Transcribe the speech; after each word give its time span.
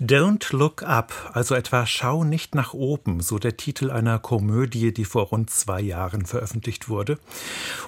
Don't 0.00 0.52
Look 0.52 0.82
Up, 0.82 1.12
also 1.34 1.54
etwa 1.54 1.86
Schau 1.86 2.24
nicht 2.24 2.56
nach 2.56 2.74
oben, 2.74 3.20
so 3.20 3.38
der 3.38 3.56
Titel 3.56 3.92
einer 3.92 4.18
Komödie, 4.18 4.92
die 4.92 5.04
vor 5.04 5.26
rund 5.26 5.50
zwei 5.50 5.80
Jahren 5.80 6.26
veröffentlicht 6.26 6.88
wurde. 6.88 7.18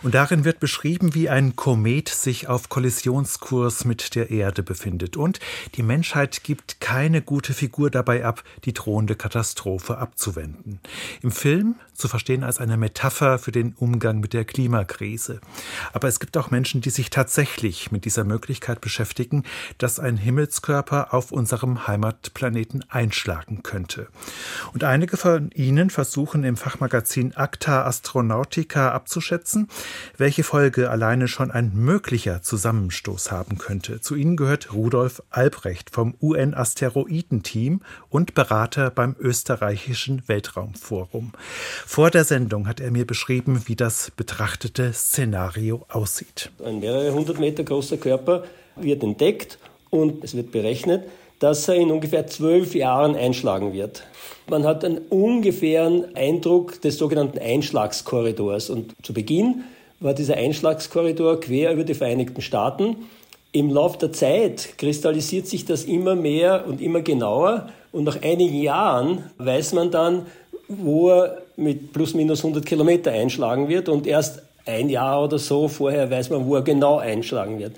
Und 0.03 0.15
darin 0.15 0.45
wird 0.45 0.61
beschrieben, 0.61 1.15
wie 1.15 1.29
ein 1.29 1.57
Komet 1.57 2.09
sich 2.09 2.47
auf 2.47 2.69
Kollisionskurs 2.69 3.85
mit 3.85 4.15
der 4.15 4.31
Erde 4.31 4.63
befindet. 4.63 5.17
Und 5.17 5.41
die 5.75 5.83
Menschheit 5.83 6.45
gibt 6.45 6.81
keine 6.81 7.23
gute 7.23 7.55
Figur 7.55 7.91
dabei 7.91 8.25
ab, 8.25 8.45
die 8.65 8.73
drohende 8.73 9.17
Katastrophe 9.17 9.99
abzuwenden. 9.99 10.79
Im 11.23 11.33
Film 11.33 11.75
zu 11.93 12.09
verstehen 12.09 12.45
als 12.45 12.59
eine 12.59 12.77
Metapher 12.77 13.39
für 13.39 13.53
den 13.53 13.75
Umgang 13.75 14.21
mit 14.21 14.33
der 14.33 14.45
Klimakrise. 14.45 15.41
Aber 15.93 16.09
es 16.09 16.21
gibt 16.21 16.37
auch 16.37 16.51
Menschen, 16.51 16.83
die 16.83 16.91
sich 16.91 17.11
tatsächlich 17.11 17.91
mit 17.91 18.05
dieser 18.05 18.25
Möglichkeit 18.25 18.81
beschäftigen, 18.81 19.45
dass 19.79 19.99
ein 19.99 20.17
Himmelskörper 20.17 21.13
auf 21.13 21.33
unserem 21.33 21.87
Heimatplaneten 21.97 22.85
einschlagen 22.89 23.63
könnte. 23.63 24.09
Und 24.75 24.85
einige 24.85 25.17
von 25.17 25.51
ihnen 25.53 25.89
versuchen 25.89 26.45
im 26.45 26.57
Fachmagazin 26.57 27.35
Acta 27.35 27.85
Astronautica 27.85 28.93
abzuschätzen, 28.93 29.69
welche 30.19 30.45
Folge 30.45 30.91
alleine 30.91 31.27
schon 31.27 31.51
ein 31.51 31.73
möglicher 31.75 32.43
Zusammenstoß 32.43 33.33
haben 33.33 33.57
könnte. 33.57 34.01
Zu 34.01 34.15
ihnen 34.15 34.37
gehört 34.37 34.75
Rudolf 34.75 35.23
Albrecht 35.31 35.91
vom 35.91 36.15
UN-Asteroiden-Team 36.21 37.81
und 38.11 38.35
Berater 38.35 38.91
beim 38.91 39.17
österreichischen 39.19 40.23
Weltraumforum. 40.27 41.33
Vor 41.87 42.11
der 42.11 42.25
Sendung 42.25 42.69
hat 42.69 42.81
er 42.81 42.91
mir 42.91 43.07
beschrieben, 43.07 43.63
wie 43.67 43.77
das 43.77 44.11
betrachtete 44.11 44.93
Szenario 44.93 45.87
aussieht. 45.89 46.51
Ein 46.63 46.81
mehrere 46.81 47.13
hundert 47.13 47.39
Meter 47.39 47.65
großer 47.65 47.97
Körper 47.97 48.45
wird 48.77 49.03
entdeckt 49.03 49.59
und 49.89 50.23
es 50.23 50.37
wird 50.37 50.53
berechnet, 50.53 51.05
dass 51.39 51.69
er 51.69 51.77
in 51.77 51.91
ungefähr 51.91 52.27
zwölf 52.27 52.75
Jahren 52.75 53.15
einschlagen 53.15 53.73
wird. 53.73 54.03
Man 54.49 54.65
hat 54.65 54.85
einen 54.85 54.99
ungefähren 55.11 56.15
Eindruck 56.15 56.81
des 56.81 56.99
sogenannten 56.99 57.39
Einschlagskorridors. 57.39 58.71
Und 58.71 58.95
zu 59.03 59.13
Beginn 59.13 59.65
war 60.01 60.15
dieser 60.15 60.37
Einschlagskorridor 60.37 61.41
quer 61.41 61.73
über 61.73 61.85
die 61.85 61.95
Vereinigten 61.95 62.41
Staaten. 62.41 62.97
Im 63.53 63.71
Laufe 63.71 63.99
der 63.99 64.13
Zeit 64.13 64.79
kristallisiert 64.79 65.47
sich 65.47 65.65
das 65.65 65.85
immer 65.85 66.15
mehr 66.15 66.65
und 66.67 66.81
immer 66.81 67.01
genauer. 67.01 67.71
Und 67.93 68.05
nach 68.05 68.23
einigen 68.23 68.61
Jahren 68.61 69.31
weiß 69.39 69.73
man 69.73 69.91
dann, 69.91 70.27
wo 70.69 71.11
er 71.11 71.43
mit 71.57 71.93
plus 71.93 72.15
minus 72.15 72.45
100 72.45 72.65
Kilometer 72.65 73.13
einschlagen 73.13 73.69
wird 73.69 73.89
und 73.89 74.07
erst 74.07 74.43
ein 74.67 74.89
Jahr 74.89 75.25
oder 75.25 75.39
so 75.39 75.69
vorher 75.69 76.11
weiß 76.11 76.31
man, 76.31 76.47
wo 76.47 76.57
er 76.57 76.63
genau 76.63 76.99
einschlagen 76.99 77.59
wird. 77.59 77.73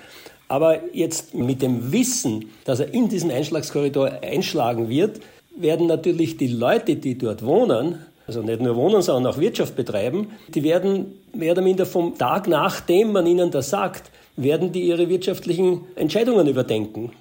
Aber 0.49 0.95
jetzt 0.95 1.35
mit 1.35 1.63
dem 1.63 1.93
Wissen, 1.93 2.47
dass 2.65 2.81
er 2.81 2.93
in 2.93 3.09
diesen 3.09 3.31
Einschlagskorridor 3.31 4.23
einschlagen 4.23 4.89
wird, 4.89 5.21
werden 5.57 5.87
natürlich 5.87 6.37
die 6.37 6.49
Leute, 6.49 6.97
die 6.97 7.19
dort 7.19 7.45
wohnen, 7.45 7.99
also 8.27 8.43
nicht 8.43 8.61
nur 8.61 8.77
wohnen, 8.77 9.03
sondern 9.03 9.33
auch 9.33 9.39
Wirtschaft 9.39 9.77
betreiben, 9.77 10.29
die 10.49 10.63
werden 10.63 11.19
mehr 11.35 11.53
oder 11.53 11.63
minder 11.63 11.87
vom 11.87 12.17
Tag 12.17 12.49
nachdem 12.49 13.13
man 13.13 13.27
ihnen 13.27 13.51
das 13.51 13.71
sagt, 13.71 14.11
werden 14.37 14.73
die 14.73 14.83
ihre 14.83 15.09
wirtschaftlichen 15.09 15.85
Entscheidungen 15.97 16.47
überdenken. 16.47 17.13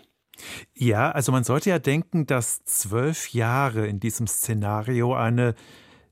Ja, 0.76 1.12
also 1.12 1.32
man 1.32 1.44
sollte 1.44 1.70
ja 1.70 1.80
denken, 1.80 2.28
dass 2.28 2.64
zwölf 2.64 3.34
Jahre 3.34 3.88
in 3.88 4.00
diesem 4.00 4.28
Szenario 4.28 5.16
eine 5.16 5.56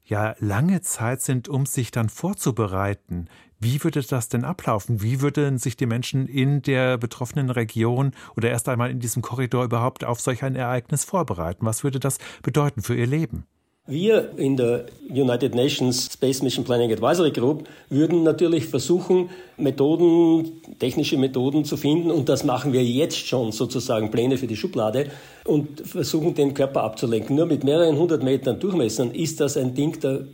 ja 0.03 0.35
lange 0.39 0.81
Zeit 0.81 1.21
sind, 1.21 1.47
um 1.47 1.65
sich 1.65 1.91
dann 1.91 2.09
vorzubereiten. 2.09 3.27
Wie 3.59 3.83
würde 3.83 4.01
das 4.01 4.29
denn 4.29 4.43
ablaufen? 4.43 5.01
Wie 5.01 5.21
würden 5.21 5.57
sich 5.57 5.77
die 5.77 5.85
Menschen 5.85 6.27
in 6.27 6.61
der 6.61 6.97
betroffenen 6.97 7.49
Region 7.49 8.11
oder 8.35 8.49
erst 8.49 8.69
einmal 8.69 8.91
in 8.91 8.99
diesem 8.99 9.21
Korridor 9.21 9.63
überhaupt 9.63 10.03
auf 10.03 10.19
solch 10.19 10.43
ein 10.43 10.55
Ereignis 10.55 11.05
vorbereiten? 11.05 11.65
Was 11.65 11.83
würde 11.83 11.99
das 11.99 12.17
bedeuten 12.43 12.81
für 12.81 12.95
ihr 12.95 13.07
Leben? 13.07 13.45
Wir 13.87 14.31
in 14.37 14.57
der 14.57 14.87
United 15.09 15.53
Nations 15.53 16.09
Space 16.11 16.41
Mission 16.41 16.65
Planning 16.65 16.91
Advisory 16.91 17.29
Group 17.29 17.69
würden 17.91 18.23
natürlich 18.23 18.65
versuchen, 18.65 19.29
Methoden, 19.57 20.53
technische 20.79 21.17
Methoden 21.17 21.65
zu 21.65 21.77
finden 21.77 22.09
und 22.09 22.27
das 22.27 22.43
machen 22.43 22.73
wir 22.73 22.83
jetzt 22.83 23.27
schon 23.27 23.51
sozusagen 23.51 24.09
Pläne 24.09 24.39
für 24.39 24.47
die 24.47 24.55
Schublade 24.55 25.11
und 25.43 25.81
versuchen 25.81 26.33
den 26.33 26.55
Körper 26.55 26.81
abzulenken. 26.81 27.35
Nur 27.35 27.45
mit 27.45 27.63
mehreren 27.63 27.95
hundert 27.95 28.23
Metern 28.23 28.59
Durchmessern 28.59 29.11
ist 29.11 29.39
das 29.39 29.55
ein 29.55 29.75
Ding 29.75 29.99
der 29.99 30.25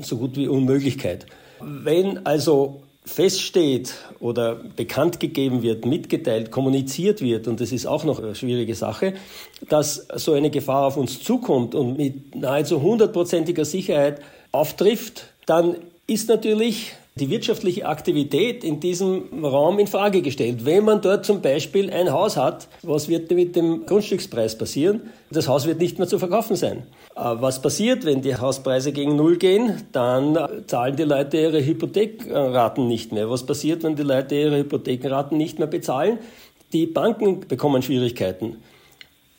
so 0.00 0.16
gut 0.16 0.36
wie 0.36 0.48
Unmöglichkeit. 0.48 1.26
Wenn 1.60 2.26
also 2.26 2.82
feststeht 3.04 3.94
oder 4.18 4.54
bekannt 4.54 5.20
gegeben 5.20 5.62
wird, 5.62 5.84
mitgeteilt, 5.84 6.50
kommuniziert 6.50 7.20
wird, 7.20 7.46
und 7.48 7.60
das 7.60 7.70
ist 7.70 7.86
auch 7.86 8.04
noch 8.04 8.18
eine 8.18 8.34
schwierige 8.34 8.74
Sache, 8.74 9.14
dass 9.68 10.06
so 10.14 10.32
eine 10.32 10.50
Gefahr 10.50 10.86
auf 10.86 10.96
uns 10.96 11.22
zukommt 11.22 11.74
und 11.74 11.98
mit 11.98 12.34
nahezu 12.34 12.80
hundertprozentiger 12.80 13.64
Sicherheit 13.64 14.22
auftrifft, 14.52 15.26
dann 15.46 15.76
ist 16.06 16.28
natürlich 16.28 16.94
die 17.16 17.30
wirtschaftliche 17.30 17.86
Aktivität 17.86 18.64
in 18.64 18.80
diesem 18.80 19.44
Raum 19.44 19.78
in 19.78 19.86
Frage 19.86 20.20
gestellt. 20.20 20.64
Wenn 20.64 20.84
man 20.84 21.00
dort 21.00 21.24
zum 21.24 21.40
Beispiel 21.40 21.88
ein 21.92 22.10
Haus 22.10 22.36
hat, 22.36 22.66
was 22.82 23.08
wird 23.08 23.30
mit 23.30 23.54
dem 23.54 23.86
Grundstückspreis 23.86 24.58
passieren? 24.58 25.02
Das 25.30 25.46
Haus 25.46 25.64
wird 25.64 25.78
nicht 25.78 25.98
mehr 25.98 26.08
zu 26.08 26.18
verkaufen 26.18 26.56
sein. 26.56 26.78
Äh, 27.14 27.20
was 27.20 27.62
passiert, 27.62 28.04
wenn 28.04 28.20
die 28.20 28.34
Hauspreise 28.34 28.90
gegen 28.90 29.14
Null 29.14 29.36
gehen? 29.36 29.82
Dann 29.92 30.36
zahlen 30.66 30.96
die 30.96 31.04
Leute 31.04 31.36
ihre 31.36 31.64
Hypothekraten 31.64 32.88
nicht 32.88 33.12
mehr. 33.12 33.30
Was 33.30 33.46
passiert, 33.46 33.84
wenn 33.84 33.94
die 33.94 34.02
Leute 34.02 34.34
ihre 34.34 34.58
Hypothekenraten 34.58 35.38
nicht 35.38 35.60
mehr 35.60 35.68
bezahlen? 35.68 36.18
Die 36.72 36.86
Banken 36.86 37.46
bekommen 37.46 37.82
Schwierigkeiten. 37.82 38.56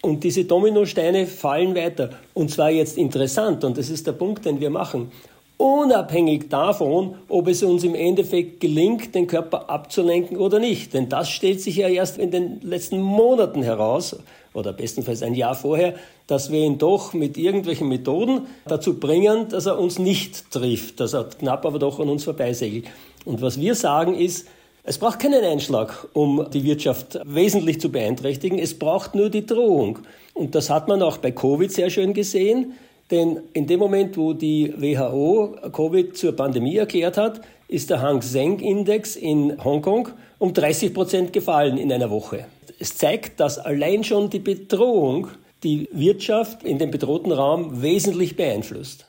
Und 0.02 0.24
diese 0.24 0.46
Dominosteine 0.46 1.26
fallen 1.26 1.76
weiter. 1.76 2.12
Und 2.34 2.52
zwar 2.52 2.70
jetzt 2.70 2.98
interessant, 2.98 3.66
und 3.66 3.78
das 3.78 3.90
ist 3.90 4.08
der 4.08 4.14
Punkt, 4.14 4.46
den 4.46 4.62
wir 4.62 4.70
machen 4.70 5.12
unabhängig 5.58 6.50
davon, 6.50 7.16
ob 7.30 7.48
es 7.48 7.64
uns 7.64 7.84
im 7.84 7.96
Endeffekt 7.96 8.60
gelingt, 8.60 9.16
den 9.16 9.28
Körper 9.28 9.70
abzulenken 9.70 10.38
oder 10.38 10.60
nicht. 10.60 10.94
Denn 10.94 11.10
das 11.10 11.30
stellt 11.30 11.62
sich 11.62 11.78
ja 11.78 11.88
erst 11.88 12.18
in 12.18 12.32
den 12.32 12.62
letzten 12.62 13.02
Monaten 13.02 13.62
heraus, 13.62 14.18
oder 14.56 14.74
bestenfalls 14.74 15.22
ein 15.22 15.36
Jahr 15.36 15.54
vorher, 15.54 15.96
dass 16.28 16.52
wir 16.52 16.64
ihn 16.64 16.78
doch 16.78 17.14
mit 17.14 17.38
irgendwelchen 17.38 17.90
Methoden 17.90 18.48
dazu 18.66 19.00
bringen, 19.00 19.50
dass 19.50 19.66
er 19.66 19.78
uns 19.78 20.00
nicht 20.00 20.50
trifft, 20.50 21.00
dass 21.00 21.14
er 21.14 21.26
knapp 21.26 21.66
aber 21.66 21.78
doch 21.78 22.00
an 22.00 22.10
uns 22.10 22.24
vorbeisegelt. 22.24 22.86
Und 23.26 23.42
was 23.42 23.60
wir 23.60 23.76
sagen 23.76 24.16
ist, 24.16 24.48
es 24.84 24.98
braucht 24.98 25.20
keinen 25.20 25.44
Einschlag, 25.44 26.08
um 26.14 26.46
die 26.54 26.64
Wirtschaft 26.64 27.20
wesentlich 27.26 27.82
zu 27.82 27.92
beeinträchtigen. 27.92 28.60
Es 28.60 28.78
braucht 28.78 29.16
nur 29.16 29.30
die 29.30 29.46
Drohung. 29.46 30.00
Und 30.34 30.54
das 30.54 30.70
hat 30.70 30.88
man 30.88 31.02
auch 31.02 31.18
bei 31.18 31.32
Covid 31.32 31.72
sehr 31.72 31.90
schön 31.90 32.14
gesehen. 32.14 32.74
Denn 33.12 33.40
in 33.54 33.68
dem 33.68 33.80
Moment, 33.80 34.18
wo 34.18 34.34
die 34.34 34.74
WHO 34.78 35.58
Covid 35.72 36.18
zur 36.18 36.36
Pandemie 36.36 36.78
erklärt 36.78 37.18
hat, 37.18 37.42
ist 37.68 37.90
der 37.90 38.02
Hang 38.02 38.22
Seng 38.22 38.60
Index 38.60 39.16
in 39.16 39.64
Hongkong 39.64 40.10
um 40.40 40.54
30 40.54 40.94
Prozent 40.94 41.34
gefallen 41.34 41.78
in 41.78 41.92
einer 41.92 42.10
Woche. 42.10 42.46
Es 42.80 42.98
zeigt, 42.98 43.40
dass 43.40 43.58
allein 43.58 44.04
schon 44.04 44.30
die 44.30 44.40
Bedrohung 44.40 45.28
die 45.64 45.88
Wirtschaft 45.92 46.64
in 46.64 46.78
dem 46.78 46.92
bedrohten 46.92 47.32
Raum 47.32 47.82
wesentlich 47.82 48.36
beeinflusst. 48.36 49.06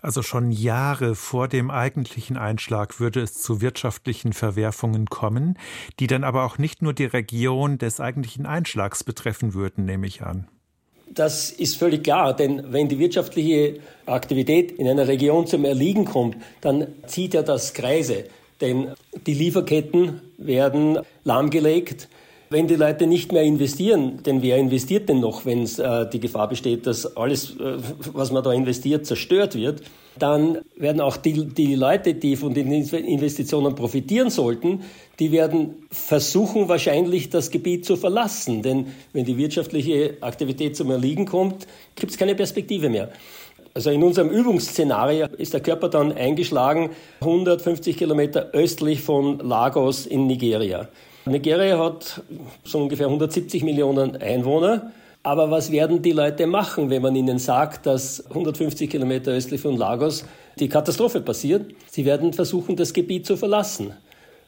Also 0.00 0.22
schon 0.22 0.50
Jahre 0.50 1.14
vor 1.14 1.48
dem 1.48 1.70
eigentlichen 1.70 2.36
Einschlag 2.36 2.98
würde 3.00 3.20
es 3.20 3.40
zu 3.40 3.60
wirtschaftlichen 3.60 4.32
Verwerfungen 4.32 5.06
kommen, 5.06 5.58
die 6.00 6.06
dann 6.06 6.24
aber 6.24 6.44
auch 6.44 6.58
nicht 6.58 6.82
nur 6.82 6.92
die 6.92 7.04
Region 7.04 7.78
des 7.78 8.00
eigentlichen 8.00 8.46
Einschlags 8.46 9.04
betreffen 9.04 9.54
würden, 9.54 9.84
nehme 9.84 10.06
ich 10.06 10.22
an. 10.22 10.48
Das 11.14 11.50
ist 11.50 11.76
völlig 11.76 12.04
klar, 12.04 12.34
denn 12.34 12.72
wenn 12.72 12.88
die 12.88 12.98
wirtschaftliche 12.98 13.80
Aktivität 14.06 14.72
in 14.72 14.88
einer 14.88 15.08
Region 15.08 15.46
zum 15.46 15.66
Erliegen 15.66 16.06
kommt, 16.06 16.36
dann 16.62 16.86
zieht 17.06 17.34
ja 17.34 17.42
das 17.42 17.74
Kreise. 17.74 18.24
Denn 18.62 18.92
die 19.26 19.34
Lieferketten 19.34 20.22
werden 20.38 21.00
lahmgelegt. 21.24 22.08
Wenn 22.52 22.66
die 22.66 22.74
Leute 22.74 23.06
nicht 23.06 23.32
mehr 23.32 23.44
investieren, 23.44 24.22
denn 24.26 24.42
wer 24.42 24.58
investiert 24.58 25.08
denn 25.08 25.20
noch, 25.20 25.46
wenn 25.46 25.64
äh, 25.64 26.10
die 26.10 26.20
Gefahr 26.20 26.50
besteht, 26.50 26.86
dass 26.86 27.16
alles, 27.16 27.52
äh, 27.52 27.78
was 28.12 28.30
man 28.30 28.44
da 28.44 28.52
investiert, 28.52 29.06
zerstört 29.06 29.54
wird, 29.54 29.80
dann 30.18 30.58
werden 30.76 31.00
auch 31.00 31.16
die, 31.16 31.46
die 31.46 31.74
Leute, 31.76 32.12
die 32.12 32.36
von 32.36 32.52
den 32.52 32.70
Investitionen 32.70 33.74
profitieren 33.74 34.28
sollten, 34.28 34.82
die 35.18 35.32
werden 35.32 35.86
versuchen 35.90 36.68
wahrscheinlich 36.68 37.30
das 37.30 37.50
Gebiet 37.50 37.86
zu 37.86 37.96
verlassen. 37.96 38.60
Denn 38.60 38.88
wenn 39.14 39.24
die 39.24 39.38
wirtschaftliche 39.38 40.18
Aktivität 40.20 40.76
zum 40.76 40.90
Erliegen 40.90 41.24
kommt, 41.24 41.66
gibt 41.94 42.12
es 42.12 42.18
keine 42.18 42.34
Perspektive 42.34 42.90
mehr. 42.90 43.08
Also 43.72 43.88
in 43.88 44.02
unserem 44.02 44.28
Übungsszenario 44.28 45.28
ist 45.38 45.54
der 45.54 45.62
Körper 45.62 45.88
dann 45.88 46.12
eingeschlagen 46.12 46.90
150 47.20 47.96
Kilometer 47.96 48.50
östlich 48.52 49.00
von 49.00 49.38
Lagos 49.38 50.04
in 50.04 50.26
Nigeria. 50.26 50.90
Nigeria 51.24 51.78
hat 51.78 52.22
so 52.64 52.78
ungefähr 52.78 53.06
170 53.06 53.62
Millionen 53.62 54.16
Einwohner. 54.16 54.92
Aber 55.22 55.50
was 55.50 55.70
werden 55.70 56.02
die 56.02 56.10
Leute 56.10 56.48
machen, 56.48 56.90
wenn 56.90 57.00
man 57.00 57.14
ihnen 57.14 57.38
sagt, 57.38 57.86
dass 57.86 58.26
150 58.28 58.90
Kilometer 58.90 59.30
östlich 59.30 59.60
von 59.60 59.76
Lagos 59.76 60.24
die 60.58 60.68
Katastrophe 60.68 61.20
passiert? 61.20 61.72
Sie 61.88 62.04
werden 62.04 62.32
versuchen, 62.32 62.74
das 62.74 62.92
Gebiet 62.92 63.24
zu 63.24 63.36
verlassen. 63.36 63.92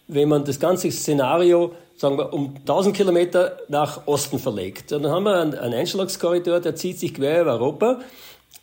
Wenn 0.09 0.29
man 0.29 0.45
das 0.45 0.59
ganze 0.59 0.91
Szenario 0.91 1.73
sagen 1.97 2.19
wir, 2.19 2.33
um 2.33 2.57
1000 2.57 2.97
Kilometer 2.97 3.57
nach 3.69 4.07
Osten 4.07 4.39
verlegt. 4.39 4.91
Dann 4.91 5.07
haben 5.07 5.25
wir 5.25 5.41
einen, 5.41 5.55
einen 5.55 5.75
Einschlagskorridor, 5.75 6.61
der 6.61 6.75
zieht 6.75 6.99
sich 6.99 7.15
quer 7.15 7.43
über 7.43 7.53
Europa 7.53 8.01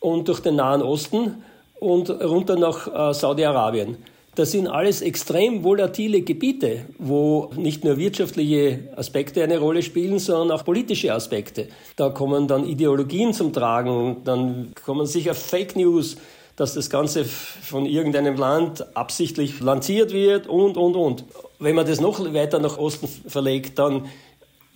und 0.00 0.28
durch 0.28 0.40
den 0.40 0.56
Nahen 0.56 0.82
Osten 0.82 1.42
und 1.80 2.10
runter 2.10 2.56
nach 2.56 3.10
äh, 3.10 3.14
Saudi-Arabien. 3.14 3.96
Das 4.34 4.50
sind 4.50 4.66
alles 4.66 5.02
extrem 5.02 5.62
volatile 5.62 6.22
Gebiete, 6.22 6.86
wo 6.98 7.50
nicht 7.54 7.84
nur 7.84 7.98
wirtschaftliche 7.98 8.88
Aspekte 8.96 9.42
eine 9.42 9.58
Rolle 9.58 9.82
spielen, 9.82 10.18
sondern 10.18 10.56
auch 10.56 10.64
politische 10.64 11.12
Aspekte. 11.12 11.68
Da 11.96 12.08
kommen 12.08 12.48
dann 12.48 12.66
Ideologien 12.66 13.34
zum 13.34 13.52
Tragen, 13.52 14.22
dann 14.24 14.72
kommen 14.86 15.04
sicher 15.04 15.34
Fake 15.34 15.76
News, 15.76 16.16
dass 16.56 16.72
das 16.72 16.88
Ganze 16.88 17.26
von 17.26 17.84
irgendeinem 17.84 18.36
Land 18.36 18.96
absichtlich 18.96 19.60
lanciert 19.60 20.14
wird 20.14 20.46
und, 20.46 20.78
und, 20.78 20.96
und. 20.96 21.24
Wenn 21.58 21.74
man 21.74 21.86
das 21.86 22.00
noch 22.00 22.18
weiter 22.32 22.58
nach 22.58 22.78
Osten 22.78 23.08
verlegt, 23.08 23.78
dann 23.78 24.06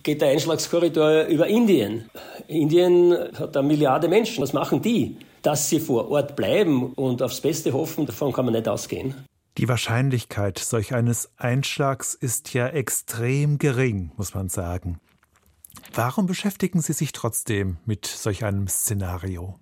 geht 0.03 0.21
der 0.21 0.29
Einschlagskorridor 0.29 1.23
über 1.23 1.47
Indien. 1.47 2.09
Indien 2.47 3.11
hat 3.39 3.57
eine 3.57 3.67
Milliarde 3.67 4.07
Menschen. 4.07 4.43
Was 4.43 4.53
machen 4.53 4.83
die? 4.83 5.17
Dass 5.41 5.67
sie 5.67 5.79
vor 5.79 6.11
Ort 6.11 6.35
bleiben 6.35 6.93
und 6.93 7.23
aufs 7.23 7.41
Beste 7.41 7.73
hoffen, 7.73 8.05
davon 8.05 8.31
kann 8.31 8.45
man 8.45 8.53
nicht 8.53 8.67
ausgehen. 8.67 9.15
Die 9.57 9.67
Wahrscheinlichkeit 9.67 10.59
solch 10.59 10.93
eines 10.93 11.31
Einschlags 11.35 12.13
ist 12.13 12.53
ja 12.53 12.67
extrem 12.67 13.57
gering, 13.57 14.11
muss 14.15 14.35
man 14.35 14.49
sagen. 14.49 14.99
Warum 15.95 16.27
beschäftigen 16.27 16.79
Sie 16.81 16.93
sich 16.93 17.11
trotzdem 17.11 17.77
mit 17.83 18.05
solch 18.05 18.45
einem 18.45 18.67
Szenario? 18.67 19.55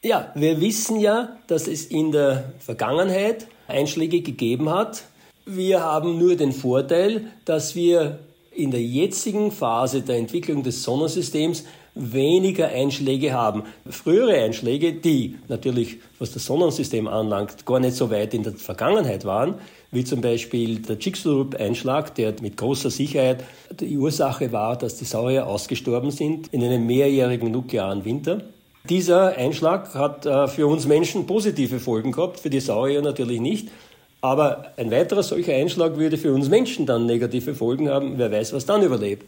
Ja, 0.00 0.30
wir 0.36 0.60
wissen 0.60 1.00
ja, 1.00 1.36
dass 1.48 1.66
es 1.66 1.86
in 1.86 2.12
der 2.12 2.52
Vergangenheit 2.60 3.48
Einschläge 3.66 4.20
gegeben 4.20 4.70
hat. 4.70 5.04
Wir 5.44 5.82
haben 5.82 6.18
nur 6.18 6.36
den 6.36 6.52
Vorteil, 6.52 7.32
dass 7.44 7.74
wir 7.74 8.20
in 8.52 8.70
der 8.70 8.82
jetzigen 8.82 9.50
Phase 9.50 10.02
der 10.02 10.18
Entwicklung 10.18 10.62
des 10.62 10.84
Sonnensystems 10.84 11.64
weniger 11.96 12.68
Einschläge 12.68 13.32
haben. 13.32 13.64
Frühere 13.88 14.34
Einschläge, 14.34 14.92
die 14.92 15.36
natürlich, 15.48 15.96
was 16.18 16.32
das 16.32 16.44
Sonnensystem 16.44 17.08
anlangt, 17.08 17.64
gar 17.64 17.80
nicht 17.80 17.96
so 17.96 18.10
weit 18.10 18.34
in 18.34 18.42
der 18.42 18.52
Vergangenheit 18.52 19.24
waren, 19.24 19.54
wie 19.90 20.04
zum 20.04 20.20
Beispiel 20.20 20.80
der 20.80 20.98
Chicxulub-Einschlag, 20.98 22.14
der 22.14 22.34
mit 22.42 22.56
großer 22.56 22.90
Sicherheit 22.90 23.42
die 23.80 23.96
Ursache 23.96 24.52
war, 24.52 24.76
dass 24.76 24.96
die 24.96 25.06
Saurier 25.06 25.46
ausgestorben 25.46 26.10
sind 26.10 26.48
in 26.52 26.62
einem 26.62 26.86
mehrjährigen 26.86 27.50
nuklearen 27.50 28.04
Winter. 28.04 28.42
Dieser 28.88 29.36
Einschlag 29.36 29.94
hat 29.94 30.26
äh, 30.26 30.46
für 30.46 30.66
uns 30.66 30.86
Menschen 30.86 31.26
positive 31.26 31.80
Folgen 31.80 32.12
gehabt, 32.12 32.38
für 32.38 32.50
die 32.50 32.60
Saurier 32.60 33.02
natürlich 33.02 33.40
nicht. 33.40 33.68
Aber 34.20 34.72
ein 34.76 34.90
weiterer 34.90 35.22
solcher 35.22 35.54
Einschlag 35.54 35.96
würde 35.96 36.18
für 36.18 36.32
uns 36.32 36.48
Menschen 36.48 36.86
dann 36.86 37.06
negative 37.06 37.54
Folgen 37.54 37.88
haben. 37.88 38.18
Wer 38.18 38.30
weiß, 38.30 38.52
was 38.52 38.66
dann 38.66 38.82
überlebt. 38.82 39.24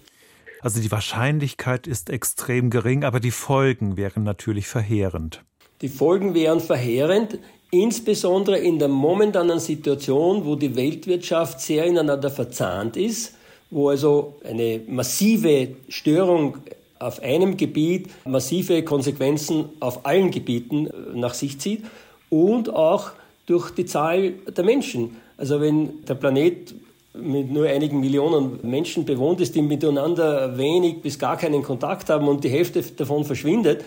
Also 0.60 0.81
die 0.81 0.90
Wahrscheinlichkeit 0.90 1.87
ist 1.87 2.10
extrem 2.10 2.70
gering, 2.70 3.05
aber 3.05 3.20
die 3.20 3.31
Folgen 3.31 3.96
wären 3.96 4.25
natürlich 4.25 4.66
verheerend. 4.66 5.44
Die 5.81 5.88
Folgen 5.88 6.34
wären 6.34 6.60
verheerend, 6.60 7.38
insbesondere 7.70 8.58
in 8.58 8.78
der 8.78 8.88
momentanen 8.88 9.60
Situation, 9.60 10.44
wo 10.44 10.56
die 10.56 10.75
Weltwirtschaft 10.75 11.60
sehr 11.60 11.84
ineinander 11.84 12.31
verzahnt 12.31 12.96
ist, 12.96 13.34
wo 13.70 13.90
also 13.90 14.37
eine 14.44 14.81
massive 14.88 15.76
Störung 15.88 16.56
auf 16.99 17.22
einem 17.22 17.56
Gebiet 17.56 18.08
massive 18.25 18.82
Konsequenzen 18.82 19.66
auf 19.78 20.04
allen 20.04 20.31
Gebieten 20.31 20.88
nach 21.14 21.34
sich 21.34 21.61
zieht 21.61 21.84
und 22.28 22.70
auch 22.70 23.12
durch 23.46 23.70
die 23.70 23.87
Zahl 23.87 24.32
der 24.32 24.64
Menschen. 24.64 25.16
Also 25.37 25.61
wenn 25.61 26.04
der 26.06 26.14
Planet 26.14 26.75
mit 27.14 27.50
nur 27.50 27.66
einigen 27.66 28.00
Millionen 28.00 28.58
Menschen 28.62 29.05
bewohnt 29.05 29.40
ist, 29.40 29.55
die 29.55 29.62
miteinander 29.62 30.56
wenig 30.56 31.00
bis 31.00 31.19
gar 31.19 31.37
keinen 31.37 31.62
Kontakt 31.62 32.10
haben 32.10 32.28
und 32.28 32.44
die 32.44 32.50
Hälfte 32.50 32.82
davon 32.82 33.25
verschwindet, 33.25 33.84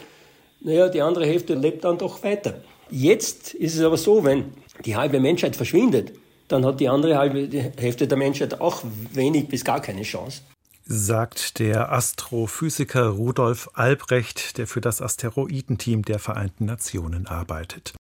naja, 0.62 0.90
die 0.90 1.02
andere 1.02 1.26
Hälfte 1.26 1.56
lebt 1.56 1.84
dann 1.84 1.98
doch 1.98 2.24
weiter. 2.24 2.62
Jetzt 2.90 3.54
ist 3.54 3.76
es 3.76 3.82
aber 3.82 3.98
so, 3.98 4.24
wenn 4.24 4.54
die 4.86 4.96
halbe 4.96 5.20
Menschheit 5.20 5.56
verschwindet, 5.56 6.14
dann 6.48 6.66
hat 6.66 6.80
die 6.80 6.90
andere 6.90 7.18
halbe 7.18 7.48
Hälfte 7.78 8.08
der 8.08 8.18
Menschheit 8.18 8.60
auch 8.60 8.84
wenig 9.14 9.48
bis 9.48 9.64
gar 9.64 9.82
keine 9.82 10.04
Chance. 10.04 10.42
Sagt 10.86 11.60
der 11.60 11.92
Astrophysiker 11.92 13.08
Rudolf 13.08 13.70
Albrecht, 13.74 14.58
der 14.58 14.68
für 14.68 14.82
das 14.82 15.02
Asteroidenteam 15.02 16.04
der 16.04 16.20
Vereinten 16.20 16.66
Nationen 16.66 17.28
arbeitet. 17.28 17.94